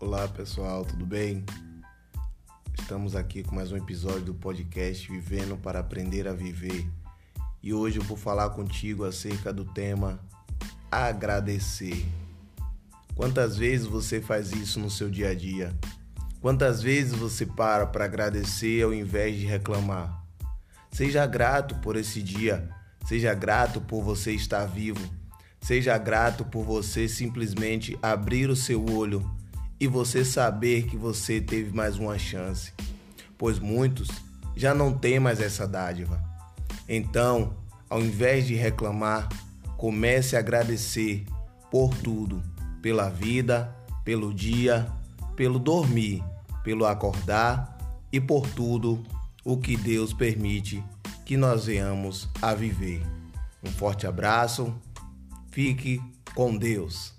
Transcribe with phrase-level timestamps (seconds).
[0.00, 1.44] Olá pessoal, tudo bem?
[2.78, 6.88] Estamos aqui com mais um episódio do podcast Vivendo para Aprender a Viver
[7.60, 10.20] e hoje eu vou falar contigo acerca do tema
[10.88, 12.06] agradecer.
[13.16, 15.76] Quantas vezes você faz isso no seu dia a dia?
[16.40, 20.24] Quantas vezes você para para agradecer ao invés de reclamar?
[20.92, 22.70] Seja grato por esse dia,
[23.04, 25.04] seja grato por você estar vivo,
[25.60, 29.37] seja grato por você simplesmente abrir o seu olho
[29.80, 32.72] e você saber que você teve mais uma chance,
[33.36, 34.08] pois muitos
[34.56, 36.22] já não têm mais essa dádiva.
[36.88, 37.54] Então,
[37.88, 39.28] ao invés de reclamar,
[39.76, 41.24] comece a agradecer
[41.70, 42.42] por tudo,
[42.82, 44.86] pela vida, pelo dia,
[45.36, 46.24] pelo dormir,
[46.64, 47.78] pelo acordar
[48.12, 49.02] e por tudo
[49.44, 50.82] o que Deus permite
[51.24, 53.02] que nós venhamos a viver.
[53.62, 54.74] Um forte abraço,
[55.50, 56.00] fique
[56.34, 57.17] com Deus.